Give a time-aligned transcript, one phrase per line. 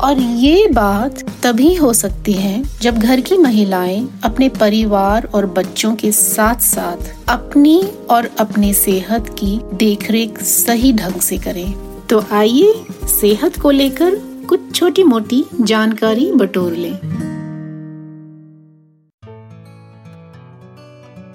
[0.00, 5.94] और ये बात तभी हो सकती है जब घर की महिलाएँ अपने परिवार और बच्चों
[5.94, 11.74] के साथ साथ अपनी और अपने सेहत की देखरेख सही ढंग से करें।
[12.06, 12.72] तो आइए
[13.06, 14.16] सेहत को लेकर
[14.48, 16.94] कुछ छोटी मोटी जानकारी बटोर लें।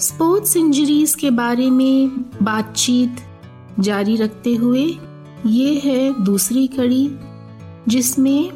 [0.00, 2.08] स्पोर्ट्स इंजरीज के बारे में
[2.42, 3.16] बातचीत
[3.80, 4.86] जारी रखते हुए
[5.46, 7.06] ये है दूसरी कड़ी
[7.88, 8.50] जिसमें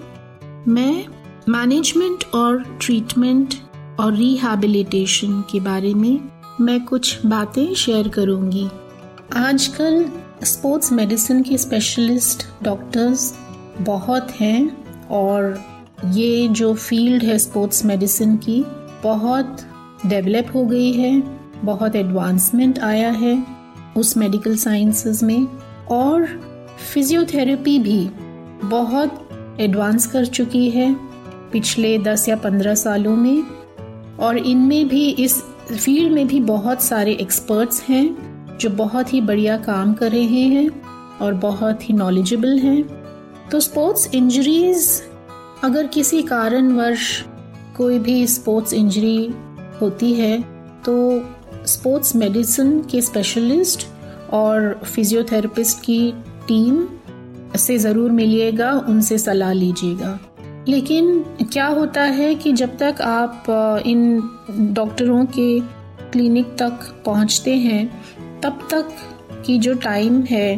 [0.69, 1.05] मैं
[1.49, 3.55] मैनेजमेंट और ट्रीटमेंट
[4.01, 6.21] और रिहैबिलिटेशन के बारे में
[6.61, 8.69] मैं कुछ बातें शेयर करूँगी।
[9.37, 10.09] आजकल
[10.45, 13.35] स्पोर्ट्स मेडिसिन के स्पेशलिस्ट डॉक्टर्स
[13.81, 15.65] बहुत हैं और
[16.13, 18.65] ये जो फ़ील्ड है स्पोर्ट्स मेडिसिन की
[19.03, 19.57] बहुत
[20.07, 21.21] डेवलप हो गई है,
[21.65, 23.47] बहुत एडवांसमेंट आया है
[23.97, 25.47] उस मेडिकल साइंसेस में
[25.91, 26.27] और
[26.95, 28.11] फिजियोथेरेपी भी
[28.65, 29.29] बहुत
[29.61, 30.97] एडवांस कर चुकी है
[31.53, 33.43] पिछले 10 या 15 सालों में।
[34.19, 35.43] और इनमें भी इस
[35.85, 38.17] फ़ील्ड में भी बहुत सारे एक्सपर्ट्स हैं
[38.61, 40.71] जो बहुत ही बढ़िया काम कर रहे हैं
[41.19, 42.83] और बहुत ही नॉलेजेबल हैं।
[43.51, 45.03] तो स्पोर्ट्स इंजरीज
[45.65, 47.25] अगर किसी कारणवश
[47.77, 49.35] कोई भी स्पोर्ट्स इंजरी
[49.81, 50.41] होती है
[50.85, 51.23] तो
[51.67, 53.87] स्पोर्ट्स मेडिसिन के स्पेशलिस्ट
[54.33, 56.13] और फिजियोथेरेपिस्ट की
[56.49, 56.89] टीम
[57.57, 60.19] से ज़रूर मिलिएगा, उनसे सलाह लीजिएगा।
[60.69, 64.23] लेकिन क्या होता है कि जब तक आप इन
[64.73, 65.61] डॉक्टरों के
[66.13, 67.87] क्लिनिक तक पहुँचते हैं,
[68.43, 68.89] तब तक
[69.47, 70.53] की जो टाइम है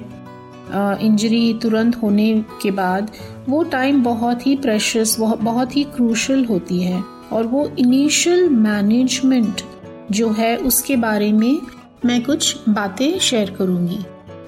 [1.03, 2.33] इंजरी तुरंत होने
[2.63, 3.11] के बाद,
[3.49, 9.63] वो टाइम बहुत ही प्रेशस बहुत ही क्रूशल होती है। और वो इनिशियल मैनेजमेंट
[10.11, 11.59] जो है, उसके बारे में
[12.05, 13.99] मैं कुछ बातें शेयर करूँगी।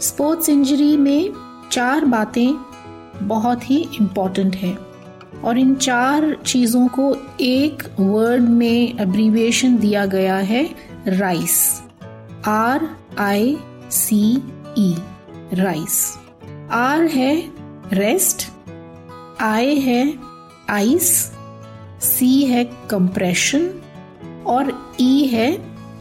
[0.01, 1.33] स्पोर्ट्स इंजरी में
[1.71, 2.49] चार बातें
[3.23, 4.77] बहुत ही इंपॉर्टेंट हैं।
[5.45, 10.65] और इन चार चीज़ों को एक वर्ड में अब्रीविएशन दिया गया है
[11.09, 11.61] RICE
[12.49, 12.89] R
[13.19, 13.57] I
[13.91, 14.23] C
[14.79, 14.95] E
[15.55, 16.03] RICE
[16.73, 17.35] R है
[17.93, 18.47] रेस्ट
[19.43, 20.03] आई है
[20.71, 21.11] आइस
[22.03, 23.71] सी है कंप्रेशन
[24.47, 24.71] और
[25.01, 25.49] ई e है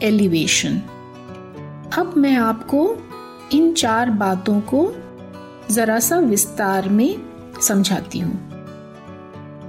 [0.02, 0.80] एलिवेशन
[1.92, 2.84] अब मैं आपको
[3.52, 4.84] इन चार बातों को
[5.70, 7.22] जरा सा विस्तार में
[7.62, 8.50] समझाती हूँ।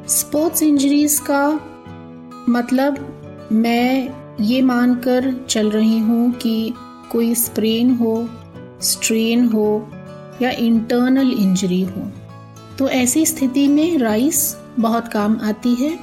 [0.07, 1.59] स्पोर्ट्स इंजरीज का
[2.49, 3.07] मतलब
[3.51, 4.09] मैं
[4.41, 6.73] ये मानकर चल रही हूँ कि
[7.11, 8.29] कोई स्प्रेन हो
[8.81, 9.91] स्ट्रेन हो
[10.41, 12.11] या इंटरनल इंजरी हो।
[12.79, 15.99] तो ऐसी स्थिति में राइस बहुत काम आती है।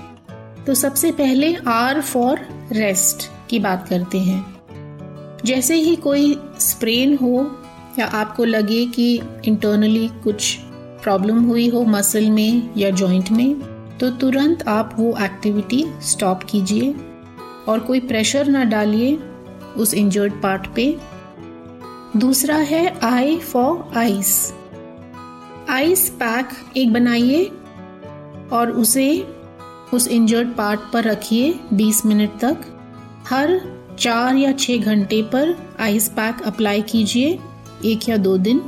[0.67, 2.39] तो सबसे पहले आर फॉर
[2.73, 4.59] रेस्ट की बात करते हैं।
[5.45, 7.58] जैसे ही कोई स्प्रेन हो
[7.99, 10.59] या आपको लगे कि इंटरनली कुछ
[11.03, 13.55] प्रॉब्लम हुई हो मसल में या जॉइंट में?
[14.01, 16.95] तो तुरंत आप वो एक्टिविटी स्टॉप कीजिए
[17.69, 19.19] और कोई प्रेशर ना डालिए
[19.77, 20.99] उस इंजर्ड पार्ट पे।
[22.17, 24.55] दूसरा है I for ice
[25.69, 27.45] ice pack एक बनाइए
[28.53, 29.27] और उसे
[29.95, 32.57] उस इंजर्ड पार्ट पर रखिए 20 मिनट तक।
[33.29, 33.61] हर
[33.99, 37.39] चार या छः घंटे पर आइस पैक अप्लाई कीजिए।
[37.85, 38.63] एक या दो दिन।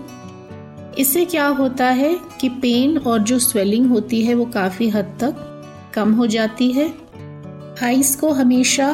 [0.98, 5.46] इससे क्या होता है कि पेन और जो स्वेलिंग होती है वो काफ़ी हद तक
[5.94, 6.88] कम हो जाती है।
[7.82, 8.88] आइस को हमेशा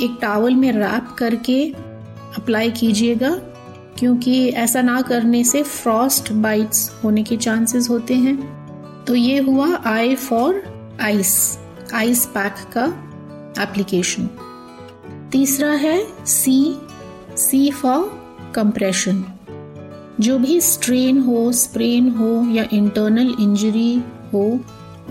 [0.00, 1.64] एक टावल में रैप करके
[2.36, 3.30] अप्लाई कीजिएगा,
[3.98, 9.74] क्योंकि ऐसा ना करने से फ्रॉस्ट बाइट्स होने के चांसेस होते हैं। तो ये हुआ
[9.86, 10.62] I for
[11.02, 11.58] ice
[11.94, 12.84] ice pack का
[13.62, 14.28] एप्लीकेशन
[15.32, 16.76] तीसरा है सी
[17.36, 18.21] सी फॉर
[18.54, 19.24] कंप्रेशन
[20.20, 24.02] जो भी स्ट्रेन हो स्प्रेन हो या इंटरनल इंजरी
[24.32, 24.60] हो,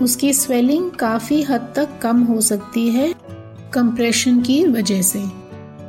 [0.00, 3.12] उसकी स्वेलिंग काफ़ी हद तक कम हो सकती है
[3.72, 5.22] कंप्रेशन की वजह से।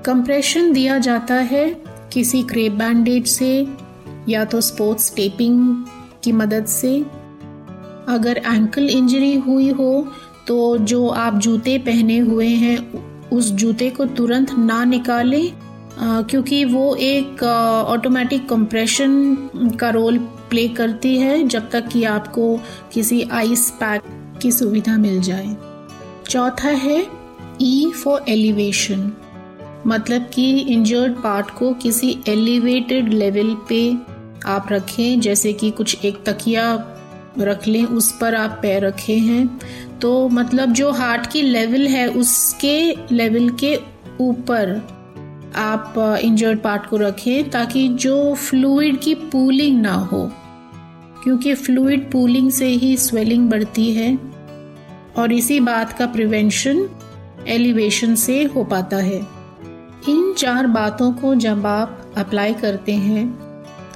[0.06, 1.66] कंप्रेशन दिया जाता है
[2.14, 3.68] किसी क्रेप बैंडेज से
[4.30, 5.86] या तो स्पोर्ट्स टेपिंग
[6.24, 7.00] की मदद से।
[8.08, 10.08] अगर एंकल इंजरी हुई हो
[10.48, 15.52] तो जो आप जूते पहने हुए हैं, उस जूते को तुरंत ना निकालें
[16.00, 19.50] क्योंकि वो एक ऑटोमेटिक कंप्रेशन
[19.80, 20.18] का रोल
[20.50, 22.56] प्ले करती है जब तक कि आपको
[22.94, 24.02] किसी आइस पैक
[24.42, 25.56] की सुविधा मिल जाए।
[26.30, 27.06] चौथा है
[27.62, 29.12] ई फॉर एलिवेशन
[29.88, 33.94] मतलब कि इंजर्ड पार्ट को किसी एलिवेटेड लेवल पे
[34.46, 36.74] आप रखें, जैसे कि कुछ एक तकिया
[37.40, 39.60] रख लें, उस पर आप पैर रखे हैं।
[40.00, 43.76] तो मतलब जो हार्ट की लेवल है, उसके लेवल के
[44.20, 44.82] ऊपर
[45.56, 50.32] आप इंजर्ड पार्ट को रखें ताकि जो फ्लूइड की पूलिंग ना हो।
[51.24, 54.18] क्योंकि फ्लूइड पूलिंग से ही स्वेलिंग बढ़ती है
[55.18, 56.88] और इसी बात का प्रिवेंशन
[57.48, 59.20] एलिवेशन से हो पाता है।
[60.10, 63.24] इन चार बातों को जब आप अप्लाई करते हैं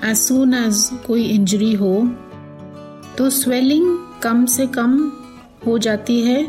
[0.03, 1.93] एज सुन एज कोई इंजरी हो
[3.17, 5.11] तो स्वेलिंग कम से कम
[5.67, 6.43] हो जाती है।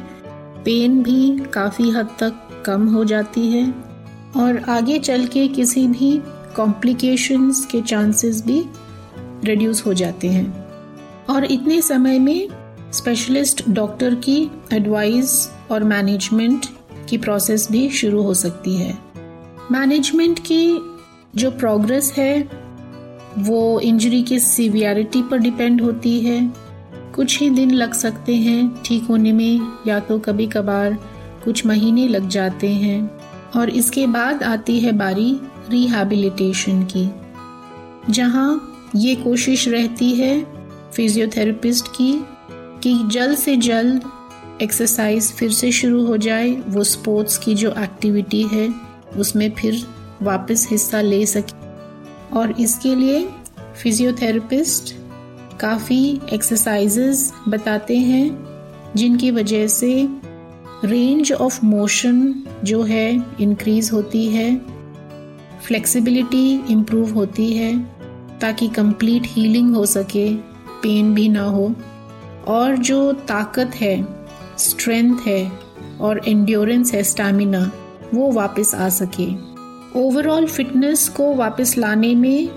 [0.65, 3.88] पेन भी काफ़ी हद तक कम हो जाती है।
[4.37, 6.23] और आगे चल के किसी भी
[6.57, 8.65] कॉम्प्लिकेशंस के चांसेस भी
[9.45, 10.69] रिड्यूस हो जाते हैं।
[11.31, 12.49] और इतने समय में
[12.93, 16.67] स्पेशलिस्ट डॉक्टर की एडवाइस और मैनेजमेंट
[17.09, 18.99] की प्रोसेस भी शुरू हो सकती है।
[19.73, 20.79] मैनेजमेंट की
[21.37, 22.49] जो प्रोग्रेस है,
[23.39, 26.53] वो इंजरी की सीवियरिटी पर डिपेंड होती है।
[27.15, 30.99] कुछ ही दिन लग सकते हैं ठीक होने में, या तो कभी कभार
[31.45, 33.18] कुछ महीने लग जाते हैं।
[33.57, 35.41] और इसके बाद आती है बारी
[35.71, 37.09] रिहैबिलिटेशन की,
[38.13, 40.47] जहाँ ये कोशिश रहती है
[40.95, 42.13] फिजियोथेरेपिस्ट की
[42.83, 44.03] कि जल्द से जल्द
[44.63, 48.69] एक्सरसाइज फिर से शुरू हो जाए, वो स्पोर्ट्स की जो एक्टिविटी है,
[49.17, 49.87] उसमें फिर
[50.23, 53.29] वापस हिस्सा ले सके। और इसके लिए
[53.83, 54.95] फिजियोथेरेपिस्ट
[55.61, 60.09] काफ़ी एक्सरसाइजेस बताते हैं, जिनकी वजह से
[60.85, 62.35] रेंज ऑफ़ मोशन
[62.65, 63.07] जो है
[63.41, 64.57] इंक्रीज होती है
[65.67, 67.73] फ्लेक्सिबिलिटी इम्प्रूव होती है
[68.41, 70.35] ताकि कंप्लीट हीलिंग हो सके
[70.83, 71.73] पेन भी ना हो।
[72.49, 73.97] और जो ताकत है
[74.59, 75.51] स्ट्रेंथ है
[76.01, 77.71] और एंड्योरेंस है स्टैमिना
[78.15, 79.29] वो वापस आ सके।
[80.01, 82.49] ओवरऑल फिटनेस को वापस लाने में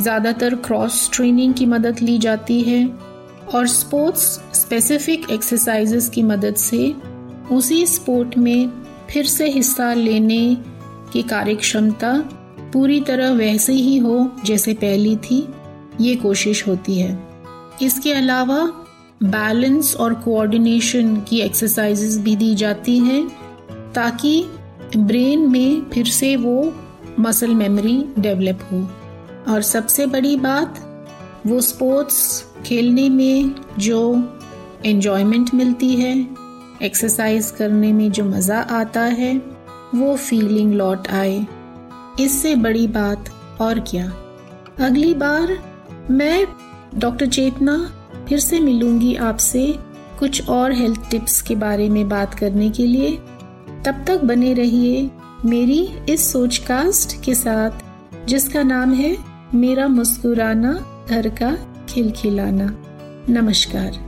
[0.00, 2.86] ज़्यादातर क्रॉस ट्रेनिंग की मदद ली जाती है
[3.54, 4.22] और स्पोर्ट्स
[4.54, 6.94] स्पेसिफिक एक्सरसाइजेस की मदद से
[7.52, 8.70] उसी स्पोर्ट में
[9.10, 10.56] फिर से हिस्सा लेने
[11.12, 12.12] की कार्यक्षमता
[12.72, 15.48] पूरी तरह वैसे ही हो जैसे पहली थी,
[16.00, 17.28] ये कोशिश होती है।
[17.82, 18.58] इसके अलावा
[19.22, 23.28] बैलेंस और कोऑर्डिनेशन की एक्सरसाइजेस भी दी जाती हैं
[23.92, 24.46] ताकि
[24.96, 26.74] ब्रेन में फिर से वो
[27.20, 28.88] मसल मेमोरी डेवलप हो।
[29.52, 30.84] और सबसे बड़ी बात,
[31.46, 34.28] वो स्पोर्ट्स खेलने में जो
[34.86, 36.28] एन्जॉयमेंट मिलती है
[36.82, 39.42] एक्सरसाइज करने में जो मज़ा आता है,
[39.94, 41.46] वो फीलिंग लौट आए।
[42.20, 43.24] इससे बड़ी बात
[43.60, 44.12] और क्या।
[44.80, 45.58] अगली बार
[46.10, 46.46] मैं
[46.94, 47.92] डॉक्टर चेतना
[48.28, 49.78] फिर से मिलूँगी आपसे
[50.18, 53.16] कुछ और हेल्थ टिप्स के बारे में बात करने के लिए।
[53.86, 55.10] तब तक बने रहिए
[55.44, 57.70] मेरी इस सोच कास्ट के साथ,
[58.26, 59.16] जिसका नाम है
[59.54, 60.72] मेरा मुस्कुराना
[61.10, 61.56] घर का
[61.88, 62.76] खिलखिलाना।
[63.28, 64.07] नमस्कार।